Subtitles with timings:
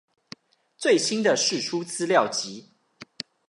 [0.77, 2.69] 最新的釋出資料集